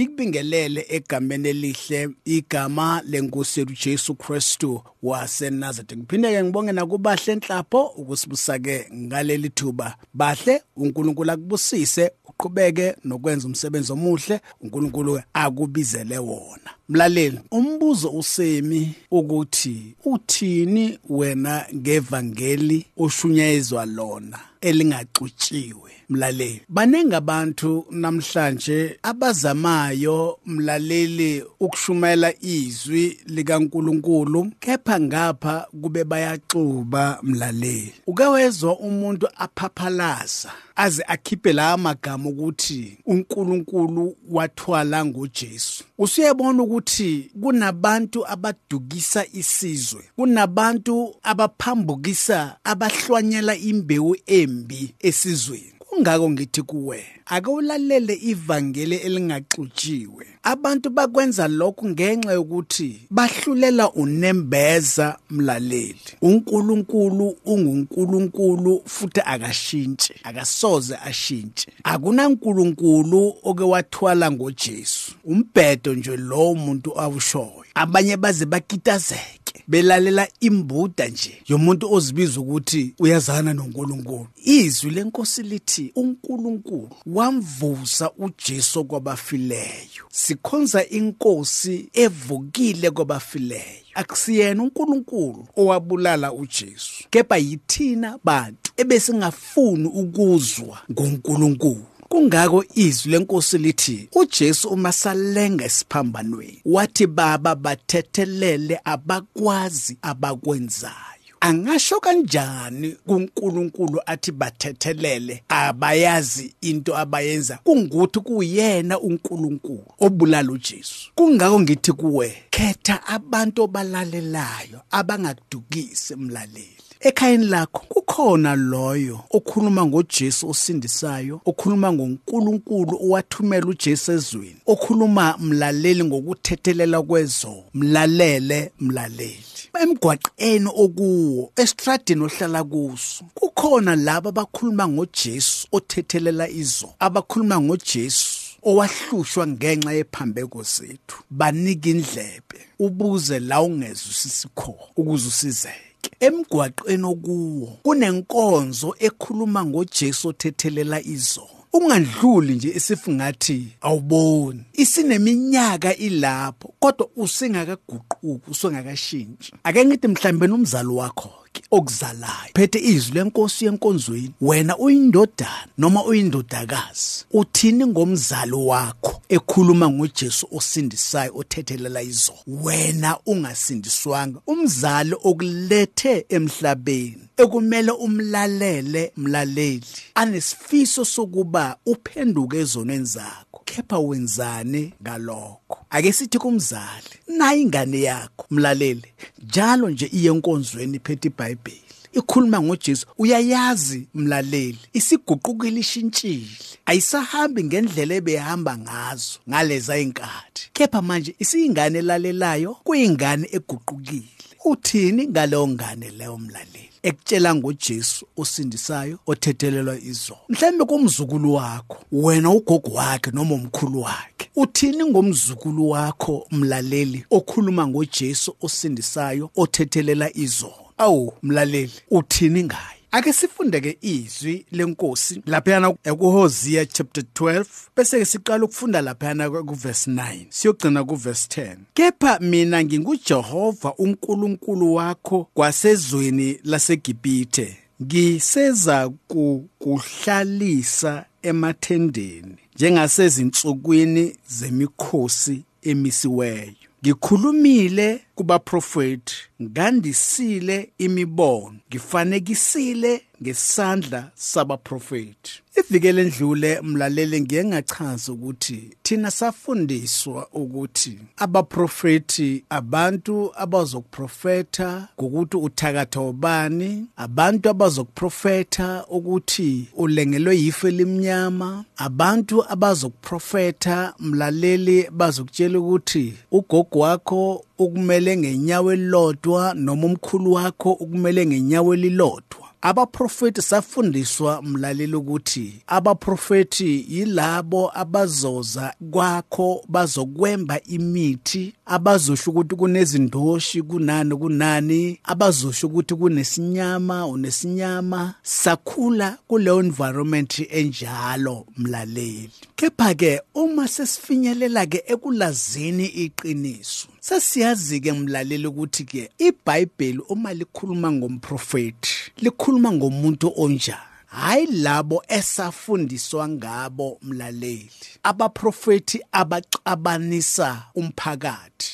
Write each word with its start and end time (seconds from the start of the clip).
ngikubingelele 0.00 0.86
egameni 0.88 1.48
elihle 1.48 2.08
igama 2.24 3.02
lenkosi 3.06 3.60
yethu 3.60 3.74
Jesu 3.84 4.14
Kristu 4.14 4.82
waseNazaretha 5.02 5.96
ngiphinde 5.96 6.32
ke 6.32 6.42
ngibonge 6.42 6.72
nakubahle 6.72 7.32
enhlapho 7.32 7.86
ukusibusa 7.86 8.58
ke 8.58 8.86
ngaleli 8.94 9.50
thuba. 9.50 9.96
Bahle 10.14 10.62
uNkulunkulu 10.76 11.30
akubusise 11.30 12.10
uqhubeke 12.24 12.94
nokwenza 13.04 13.46
umsebenzi 13.46 13.92
omuhle 13.92 14.40
uNkulunkulu 14.60 15.22
akubizele 15.32 16.18
wona. 16.18 16.70
Mlaleli 16.88 17.40
umbuzo 17.50 18.10
usemi 18.10 18.94
ukuthi 19.10 19.94
uthini 20.04 20.98
wena 21.08 21.66
ngevangeli 21.74 22.86
oshunyayezwa 22.96 23.86
lona? 23.86 24.40
Elingaxutshiwe 24.68 25.90
mlaleli. 26.08 26.62
Banenge 26.68 27.16
abantu 27.16 27.86
namhlanje 27.90 28.98
abazamayo 29.02 30.38
mlaleli 30.46 31.44
ukushumayela 31.60 32.32
izwi 32.42 33.18
likaNkuluNkulu 33.26 34.52
kepha 34.60 35.00
ngapha 35.00 35.66
kube 35.82 36.04
bayaxuba 36.04 37.18
mlaleli. 37.22 37.92
Ukawezwa 38.06 38.78
umuntu 38.78 39.28
aphaphalaza 39.36 40.52
aze 40.76 41.02
akhiphe 41.06 41.52
la 41.52 41.76
magama 41.76 42.30
ukuthi 42.30 42.98
uNkulunkulu 43.06 44.16
wathwala 44.30 45.04
ngoJesu. 45.04 45.84
Usuyabona 45.98 46.62
ukuthi 46.62 47.30
kunabantu 47.42 48.26
abadukisa 48.26 49.26
isizwe 49.32 50.02
kunabantu 50.16 51.14
abaphambukisa 51.22 52.56
abahlwanyela 52.64 53.56
imbewu 53.56 54.16
embi 54.26 54.94
esizweni. 54.98 55.73
Kungako 55.94 56.30
ngithi 56.30 56.62
kuwe 56.62 57.06
akawulalele 57.26 58.14
ivangeli 58.22 58.96
elingaxutshiwe. 58.96 60.26
Abantu 60.42 60.90
bakwenza 60.90 61.48
lokhu 61.48 61.88
ngenxa 61.88 62.32
yokuthi 62.32 63.00
bahlulela 63.10 63.92
unembeza 63.92 65.18
mlaleli. 65.30 65.96
uNkulunkulu 66.22 67.36
unguNkulunkulu 67.44 68.82
futhi 68.86 69.20
akashintshi 69.24 70.14
akasoze 70.22 70.96
ashintshe. 70.96 71.68
Akunankulunkulu 71.84 73.34
oke 73.42 73.62
wathwala 73.62 74.30
ngoJesu. 74.30 75.12
Umbhedo 75.24 75.94
nje 75.94 76.16
lo 76.16 76.50
umuntu 76.50 77.00
awushoyo. 77.00 77.64
Abanye 77.74 78.16
baze 78.16 78.46
bakitazeke. 78.46 79.43
Belalela 79.68 80.28
imbuda 80.40 81.08
nje 81.08 81.42
yomuntu 81.48 81.92
ozibiza 81.92 82.40
ukuthi 82.40 82.94
uyazana 82.98 83.54
noNkulunkulu. 83.54 84.26
Izwi 84.44 84.90
lenkosi 84.90 85.42
lithi 85.42 85.92
uNkulunkulu 85.96 86.90
wamvusa 87.06 88.10
uJesu 88.18 88.84
kwabafileyo. 88.84 90.04
Sikhonza 90.10 90.88
inkosi 90.88 91.88
evukile 91.92 92.90
kwabafileyo. 92.90 93.84
Akusiyena 93.94 94.62
uNkulunkulu 94.62 95.46
owabulala 95.56 96.32
uJesu 96.32 97.04
kepha 97.10 97.36
yithina 97.36 98.18
bantu 98.24 98.72
ebesingafuni 98.76 99.86
ukuzwa 99.86 100.78
ngoNkulunkulu. 100.92 101.86
Kungako 102.14 102.64
izwi 102.74 103.12
lenkosi 103.12 103.58
lithi 103.58 104.08
uJesu 104.14 104.68
uma 104.68 104.92
salenga 104.92 105.64
esiphambanweni. 105.64 106.60
Wathi 106.64 107.06
baba 107.06 107.54
bathethelele 107.54 108.80
abakwazi 108.84 109.98
abakwenzayo. 110.02 111.34
Angasho 111.40 112.00
kanjani 112.00 112.96
kuNkulunkulu 113.06 114.00
athi 114.06 114.32
bathethelele 114.32 115.44
abayazi 115.48 116.54
into 116.60 116.96
abayenza 116.96 117.58
kungukuthi 117.64 118.20
kuyena 118.20 119.00
uNkulunkulu 119.00 119.86
obulala 120.00 120.52
uJesu. 120.52 121.10
Kungako 121.14 121.60
ngithi 121.60 121.92
kuwe 121.92 122.36
khetha 122.50 123.06
abantu 123.06 123.62
obalalelayo 123.62 124.80
abangakudukisi 124.90 126.16
mlaleli 126.16 126.93
ekhayeni 127.04 127.46
lakho 127.46 127.80
kukhona 127.88 128.56
loyo 128.56 129.20
okhuluma 129.30 129.86
ngoJesu 129.86 130.48
osindisayo 130.48 131.40
okhuluma 131.44 131.92
ngoNkulunkulu 131.92 132.94
owathumela 133.04 133.66
uJesu 133.66 134.12
ezweni 134.12 134.56
okhuluma 134.66 135.36
mlaleli 135.38 136.04
ngokuthethelela 136.04 137.02
kwezo 137.02 137.64
mlalele 137.74 138.72
mlaleli. 138.80 139.44
Emgwaqeni 139.82 140.70
okuwo 140.76 141.52
estradini 141.56 142.24
ohlala 142.24 142.64
kuso 142.64 143.24
kukhona 143.34 143.96
laba 143.96 144.28
abakhuluma 144.28 144.88
ngoJesu 144.88 145.68
othethelela 145.72 146.48
izo 146.48 146.88
abakhuluma 146.98 147.60
ngoJesu 147.60 148.40
owahlushwa 148.62 149.46
ngenxa 149.46 149.92
yephambeko 149.92 150.62
zethu. 150.62 151.16
Banika 151.30 151.88
indlebe 151.88 152.58
ubuze 152.78 153.38
la 153.40 153.62
ungezwisisi 153.62 154.48
khona 154.54 154.88
ukuze 154.96 155.28
usizeke 155.28 155.93
emgwaqeni 156.20 157.04
okuwo 157.04 157.68
kunenkonzo 157.82 158.94
ekhuluma 158.98 159.64
ngoJesu 159.64 160.28
othethelela 160.28 161.02
izo. 161.02 161.48
Ungandluli 161.72 162.54
nje 162.54 162.68
esifungathi 162.76 163.68
awuboni. 163.80 164.64
Isineminyaka 164.72 165.96
ilapho 165.96 166.74
kodwa 166.78 167.08
usengakaguquki 167.16 168.50
usengakashintshi 168.50 169.52
ake 169.64 169.84
ngithi 169.84 170.08
mhlambe 170.08 170.46
nomzalo 170.46 170.96
wakho 170.96 171.43
okuzalayo 171.70 172.52
phethe 172.54 172.78
izwi 172.78 173.14
lenkosi 173.14 173.64
yenkonzweni 173.64 174.30
wena 174.40 174.78
uyindodana 174.78 175.68
noma 175.78 176.04
uyindodakazi 176.04 177.24
uthini 177.32 177.86
ngomzalo 177.86 178.66
wakho 178.66 179.22
ekhuluma 179.28 179.90
ngoJesu 179.90 180.48
osindisayo 180.52 181.32
othethelela 181.36 182.02
izo? 182.02 182.32
Wena 182.46 183.18
ungasindiswanga 183.26 184.38
umzali 184.46 185.14
okulethe 185.24 186.26
emhlabeni 186.28 187.24
ekumele 187.36 187.92
umlalele 187.92 189.12
mlaleli. 189.16 189.82
Anesifiso 190.14 191.04
sokuba 191.04 191.76
uphenduke 191.86 192.56
ezonweni 192.58 193.04
zakho. 193.04 193.63
Kepha 193.74 193.98
wenzani 193.98 194.92
ngalokho. 195.02 195.78
Ake 195.90 196.12
sithi 196.12 196.38
kumzali 196.38 197.14
nayi 197.38 197.62
ingane 197.62 198.00
yakho 198.00 198.46
mlaleli 198.50 199.12
njalo 199.42 199.90
nje 199.90 200.06
iye 200.06 200.30
enkonzweni 200.30 200.98
phethe 200.98 201.28
iBhayibheli. 201.28 201.80
Ikhuluma 202.12 202.60
ngoJesu 202.60 203.06
uyayazi 203.18 204.06
mlaleli 204.14 204.78
isiguqukile 204.92 205.80
ishintshile 205.80 206.46
ayisahambi 206.86 207.64
ngendlela 207.64 208.14
ebehamba 208.14 208.78
ngazo 208.78 209.38
ngaleza 209.48 209.98
inkathi. 209.98 210.70
Kepha 210.72 211.02
manje 211.02 211.34
isiyingane 211.38 211.98
elalelayo 211.98 212.74
kuyingane 212.74 213.48
eguqukile. 213.52 214.28
Uthini 214.64 215.28
ngaleyo 215.28 215.68
ngane 215.68 216.10
leyo 216.10 216.38
mlaleli? 216.38 216.93
Ekutshela 217.04 217.54
ngoJesu 217.54 218.26
osindisayo 218.36 219.18
othethelelwa 219.26 219.98
izo 219.98 220.36
mhlembe 220.48 220.84
kumzukulu 220.84 221.54
wakho 221.54 221.98
wena 222.12 222.50
ugogo 222.50 222.90
wakhe 222.90 223.30
noma 223.30 223.54
umkhulu 223.54 224.00
wakhe. 224.00 224.50
Uthini 224.56 225.04
ngomzukulu 225.04 225.90
wakho 225.90 226.46
mlaleli 226.50 227.24
okhuluma 227.30 227.86
ngoJesu 227.86 228.56
osindisayo 228.62 229.50
othethelela 229.56 230.36
izo 230.36 230.72
awu 230.98 231.32
mlaleli 231.42 231.92
uthini 232.10 232.64
ngaye? 232.64 233.03
Ake 233.14 233.32
sifunde 233.32 233.80
ke 233.80 233.98
izwi 234.02 234.66
lenkosi 234.72 235.42
laphana 235.46 235.94
ekuHosea 236.04 236.86
chapter 236.86 237.24
12 237.34 237.64
bese 237.96 238.18
ke 238.18 238.24
siqala 238.24 238.64
ukufunda 238.64 239.00
laphana 239.00 239.50
kuverse 239.50 240.10
9 240.10 240.46
siyogcina 240.48 241.04
kuverse 241.04 241.62
10 241.62 241.76
kepha 241.94 242.38
mina 242.40 242.84
nginguJehova 242.84 243.94
uNkulunkulu 243.98 244.94
wakho 244.94 245.48
kwasezweni 245.54 246.60
laseGibhithe. 246.64 247.76
Ngiseza 248.02 249.10
kukuhlalisa 249.28 251.24
emathendeni 251.42 252.56
njengasezinsukwini 252.76 254.36
zemikhosi 254.48 255.62
emisiweyo. 255.82 256.72
Ngikhulumile 257.04 258.20
kubaprofeti 258.34 259.34
ngandisile 259.62 260.92
imibono 260.98 261.76
ngifanekisile 261.88 263.22
ngesandla 263.42 264.30
sabaprofeti. 264.34 265.60
Ivikele 265.76 266.22
endlule 266.22 266.80
mlaleli 266.80 267.40
ngiye 267.40 267.64
ngachaza 267.64 268.32
ukuthi 268.32 268.90
thina 269.02 269.30
safundiswa 269.30 270.48
ukuthi 270.52 271.18
abaprofeti 271.36 272.64
abantu 272.70 273.52
abazokuprofeta 273.56 275.08
ngokuthi 275.20 275.56
uthakatha 275.56 276.20
ubani 276.20 277.06
abantu 277.16 277.68
abazokuprofeta 277.68 279.04
ukuthi 279.08 279.88
ulengelwe 279.96 280.56
yife 280.58 280.90
limnyama 280.90 281.84
abantu 281.96 282.64
abazokuprofeta 282.72 284.14
mlaleli 284.18 285.10
bazokutshela 285.10 285.78
ukuthi 285.78 286.34
ugogo 286.50 286.98
wakho 286.98 287.64
ukumele 287.78 288.36
ngenyawo 288.36 288.92
elilodwa 288.92 289.74
noma 289.74 290.06
umkhulu 290.06 290.52
wakho 290.52 290.92
ukumele 290.92 291.46
ngenyawo 291.46 291.94
elilodwa. 291.94 292.64
Abaprofeti 292.86 293.62
safundiswa 293.62 294.62
mlaleli 294.62 295.16
ukuthi 295.16 295.82
abaprofeti 295.86 297.06
yilabo 297.08 297.90
abazoza 297.94 298.94
kwakho 299.10 299.84
bazokwemba 299.88 300.82
imithi 300.82 301.74
abazosho 301.86 302.50
ukuthi 302.50 302.76
kunezindoshi 302.76 303.82
kunani 303.82 304.36
kunani 304.36 305.18
abazosho 305.24 305.86
ukuthi 305.86 306.14
kunesinyama 306.14 307.26
unesinyama 307.26 308.34
sakhula 308.42 309.38
kuleyo 309.48 309.80
environment 309.80 310.58
enjalo 310.70 311.66
mlaleli. 311.76 312.50
Kepha 312.76 313.14
ke 313.14 313.40
uma 313.54 313.88
sesifinyelela 313.88 314.86
ke 314.86 315.04
ekulazini 315.06 316.06
iqiniso 316.06 317.13
sesiyazi 317.24 318.00
ke 318.00 318.12
mlaleli 318.12 318.66
ukuthi 318.66 319.04
ke 319.04 319.30
iBhayibheli 319.38 320.20
uma 320.28 320.52
likhuluma 320.54 321.12
ngomprofeti 321.12 322.10
likhuluma 322.36 322.92
ngomuntu 322.92 323.52
onjani? 323.56 324.00
Hayi 324.26 324.66
labo 324.66 325.22
esafundiswa 325.28 326.48
ngabo 326.48 327.18
mlaleli. 327.22 327.90
Abaprofeti 328.22 329.20
abacabanisa 329.32 330.82
umphakathi. 330.94 331.90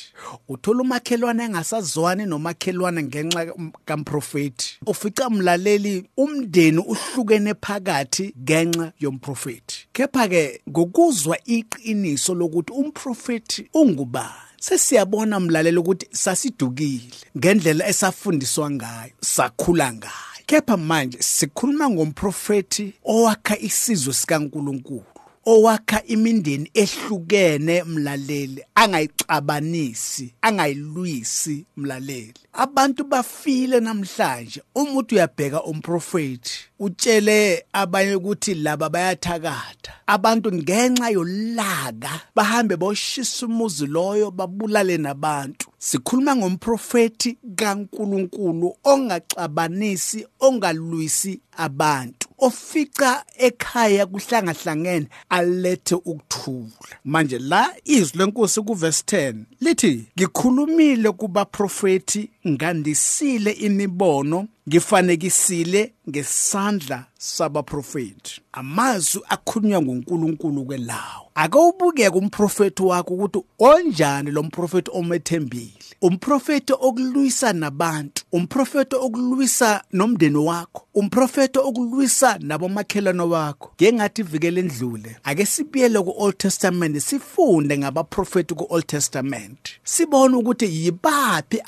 Uthola 0.49 0.81
umakhelwane 0.81 1.43
engasazwani 1.43 2.25
nomakhelwane 2.25 3.03
ngenxa 3.03 3.53
kamprofeti 3.85 4.79
ufica 4.85 5.29
mlaleli 5.29 6.09
umndeni 6.17 6.77
uhlukene 6.77 7.53
phakathi 7.53 8.33
ngenxa 8.41 8.91
yomprofeti 8.99 9.87
kepha 9.93 10.27
ke 10.27 10.61
ngokuzwa 10.69 11.37
iqiniso 11.45 12.35
lokuthi 12.35 12.73
umprofeti 12.73 13.69
ungubani? 13.73 14.50
Sesiyabona 14.61 15.39
mlaleli 15.39 15.77
ukuthi 15.77 16.07
sasidukile 16.11 17.11
ngendlela 17.37 17.87
esafundiswa 17.87 18.71
ngayo 18.71 19.13
sakhula 19.21 19.93
ngayo. 19.93 20.11
Kepha 20.45 20.77
manje 20.77 21.17
sikhuluma 21.21 21.89
ngomprofeti 21.89 22.93
owakha 23.05 23.59
isizwe 23.59 24.13
sikaNkuluNkulu. 24.13 25.20
Owakha 25.45 26.03
imindeni 26.05 26.71
ehlukene 26.73 27.83
mlaleli 27.83 28.63
angayicabanisi 28.75 30.33
angayilwisi 30.41 31.65
mlaleli. 31.77 32.33
Abantu 32.53 33.03
bafile 33.03 33.79
namhlanje. 33.79 34.61
Umuntu 34.75 35.15
uyabheka 35.15 35.63
umprofeti 35.63 36.71
utshele 36.79 37.65
abanye 37.73 38.15
ukuthi 38.15 38.53
laba 38.53 38.89
bayathakatha. 38.89 39.93
Abantu 40.07 40.53
ngenxa 40.53 41.09
yolaka 41.09 42.21
bahambe 42.35 42.75
boshisa 42.75 43.45
umuzi 43.45 43.85
loyo 43.87 44.31
babulale 44.31 44.97
nabantu. 44.97 45.69
Sikhuluma 45.77 46.35
ngomprofeti 46.35 47.37
kaNkuluNkulu 47.55 48.75
ongacabanisi 48.83 50.25
ongalwisi 50.39 51.41
abantu. 51.57 52.20
Ofica 52.41 53.23
ekhaya 53.37 54.05
kuhlangahlangene 54.05 55.07
alethe 55.29 55.95
ukuthula. 55.95 56.71
Manje 57.05 57.39
la 57.39 57.73
izwi 57.85 58.17
lenkosi 58.17 58.61
kuverse 58.61 59.03
10 59.07 59.35
lithi 59.61 60.05
ngikhulumile 60.17 61.11
kubaprofeti 61.11 62.29
ngandisile 62.47 63.51
imibono 63.51 64.47
ngifanekisile 64.69 65.93
ngesandla 66.09 67.05
sabaprofeti 67.17 68.41
amazwi 68.51 69.21
akhulunywa 69.29 69.81
nguNkulunkulu 69.81 70.65
kwelawo 70.65 71.31
akawubuke 71.35 72.07
umprofeti 72.09 72.83
wakho 72.83 73.13
ukuthi 73.13 73.41
onjani 73.59 74.31
lo 74.31 74.43
mprofeti 74.43 74.91
omethembile. 74.93 75.73
Umprofeti 76.01 76.73
okulwisa 76.73 77.53
nabantu 77.53 78.23
umprofeti 78.31 78.95
okulwisa 78.95 79.83
nomndeni 79.91 80.37
wakho 80.37 80.87
umprofeti 80.93 81.59
okulwisa 81.59 82.37
nabomakhelwane 82.39 83.23
wakho. 83.23 83.71
Ngengathi 83.81 84.21
ivikele 84.21 84.59
endlule 84.61 85.15
ake 85.23 85.45
sibuyele 85.45 86.01
ku-old 86.01 86.37
testament 86.37 86.99
sifunde 86.99 87.77
ngabaprofeti 87.77 88.53
ku-old 88.53 88.87
testament. 88.87 89.69
Sibone 89.83 90.35
ukuthi 90.35 90.65
yibaphi 90.65 91.61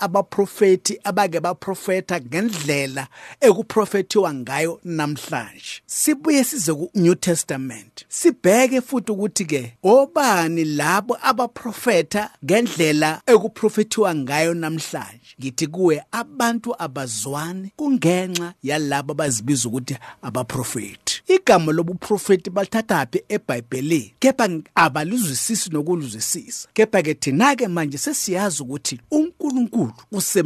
abaprofeti 0.64 1.00
abake 1.04 1.40
baprofeta 1.40 2.20
ngendlela 2.22 3.08
ekuprofethiwa 3.42 4.34
ngayo 4.34 4.80
namhlanje. 4.84 5.82
Sibuye 5.86 6.44
size 6.44 6.74
ku-new 6.74 7.16
testament 7.16 8.06
sibheke 8.10 8.82
futhi 8.82 9.12
ukuthi 9.12 9.46
ke 9.46 9.74
obani 9.84 10.66
labo 10.66 11.18
abaprofeta 11.22 12.30
ngendlela 12.46 13.22
ekuprofethiwa 13.26 14.16
ngayo 14.16 14.54
namhlanje? 14.54 15.36
Ngithi 15.40 15.68
kuwe 15.68 16.04
abantu 16.12 16.76
abazwani 16.80 17.72
kungenxa 17.76 18.54
yalabo 18.64 19.12
abazibiza 19.12 19.70
ukuthi 19.70 19.98
abaprofeti 20.22 21.24
igama 21.28 21.72
lobuprofeti 21.72 22.50
balithathaphi 22.50 23.24
eBhayibhelini 23.30 24.14
kepha 24.20 24.50
abalizwisisi 24.76 25.70
nokuluzwisisa. 25.70 26.68
Kepha 26.74 27.02
ke 27.02 27.14
thina 27.14 27.56
ke 27.56 27.68
manje 27.68 27.98
sesiyazi 27.98 28.64
ukuthi 28.64 29.00
uNkulunkulu 29.12 29.94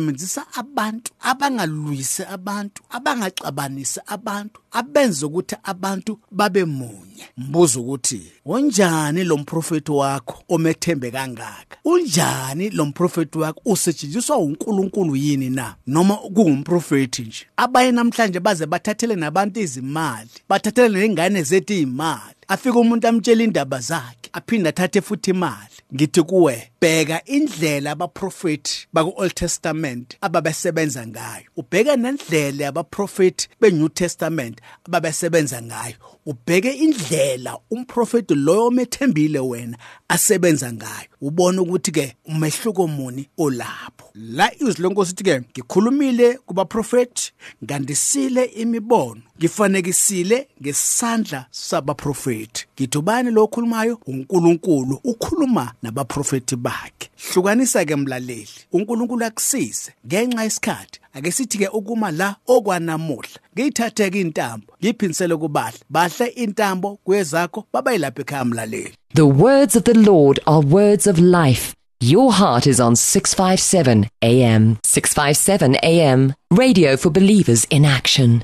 usebenzisa 0.08 0.46
abantu 0.54 1.12
abangalwisi 1.22 2.24
abantu 2.24 2.82
abangaxabanisi 2.90 4.00
abantu 4.08 4.60
abenze 4.72 5.26
ukuthi 5.26 5.56
abantu 5.64 6.20
babe 6.32 6.66
munye. 6.66 7.26
Mbuzo 7.38 7.82
ukuthi 7.82 8.32
onjani 8.46 9.24
lo 9.24 9.38
mprofeti 9.38 9.92
wakho 9.92 10.44
omethembe 10.50 11.12
kangaka? 11.12 11.78
Unjani 11.86 12.70
lo 12.70 12.86
mprofeti 12.86 13.38
wakho? 13.38 13.62
Usetshenziswa 13.66 14.38
uNkulunkulu 14.38 15.16
yini 15.16 15.50
na? 15.50 15.76
Noma 15.88 16.16
kungumprofeti 16.16 17.22
nje? 17.22 17.46
Abaye 17.58 17.92
namhlanje 17.92 18.40
baze 18.40 18.66
bathathele 18.66 19.16
nabantu 19.16 19.60
izimali 19.60 20.30
bathathele 20.50 21.00
nengane 21.00 21.44
zethu 21.44 21.74
izimali 21.74 22.37
afike 22.48 22.78
umuntu 22.78 23.08
amtshela 23.08 23.44
indaba 23.44 23.80
zakhe 23.80 24.30
aphinde 24.34 24.70
athathe 24.70 25.02
futhi 25.02 25.30
imali. 25.32 25.78
Ngithi 25.96 26.22
kuwe 26.24 26.72
bheka 26.82 27.26
indlela 27.26 27.92
abaprofeti 27.92 28.88
baku-old 28.94 29.34
testament 29.34 30.18
ababesebenza 30.22 31.08
ngayo. 31.08 31.44
Ubheke 31.58 31.96
nendlela 31.96 32.64
yabaprofeti 32.64 33.48
be-new 33.62 33.90
testament 33.90 34.62
ababesebenza 34.88 35.62
ngayo. 35.62 35.96
Ubheke 36.26 36.72
indlela 36.72 37.58
umprofeti 37.72 38.36
loyo 38.36 38.66
omethembile 38.66 39.40
wena 39.40 39.78
asebenza 40.08 40.74
ngayo. 40.74 41.08
Ubone 41.22 41.60
ukuthi 41.60 41.92
ke 41.92 42.16
umehluko 42.26 42.88
muni 42.88 43.30
olapho. 43.38 44.12
La 44.16 44.52
izwi 44.56 44.84
lenkosi 44.84 45.12
ithi 45.12 45.24
ke 45.24 45.42
ngikhulumile 45.42 46.38
kubaprofeti 46.46 47.34
ngandisile 47.64 48.44
imibono. 48.44 49.22
Ngifanekisile 49.40 50.48
ngesandla 50.62 51.46
sabaprofeti 51.52 52.66
ngithi 52.80 52.98
ubani 52.98 53.32
lo 53.32 53.44
okhulumayo? 53.44 54.00
uNkulunkulu. 54.08 55.00
Ukhuluma 55.04 55.72
nabaprofeti 55.84 56.56
bakhe. 56.56 57.10
Hlukanisa 57.34 57.86
ke 57.86 57.96
mlaleli. 57.96 58.50
uNkulunkulu 58.72 59.26
akusize. 59.26 59.92
Ngenxa 60.08 60.44
yesikhathi 60.44 61.00
ake 61.14 61.32
sithi 61.32 61.58
ke 61.58 61.68
ukuma 61.68 62.12
la 62.12 62.36
okwanamuhla. 62.48 63.40
Ngiyithathe 63.56 64.10
ke 64.10 64.22
intambo 64.22 64.74
ngiphindisele 64.84 65.36
kubahla 65.38 65.78
bahle 65.90 66.28
intambo 66.28 66.98
kwezakho 67.04 67.66
babayilapha 67.74 68.22
ekhaya 68.22 68.46
mlaleli. 68.46 68.94
The 69.14 69.26
words 69.26 69.76
of 69.76 69.84
the 69.84 69.94
Lord 69.94 70.40
are 70.46 70.62
words 70.62 71.08
of 71.08 71.20
life. 71.20 71.74
Your 72.00 72.32
heart 72.32 72.68
is 72.68 72.80
on 72.80 72.96
657 72.96 74.08
AM 74.22 74.78
657 74.84 75.76
AM 75.82 76.34
radio 76.52 76.96
for 76.98 77.10
believers 77.10 77.66
in 77.72 77.86
action. 77.86 78.44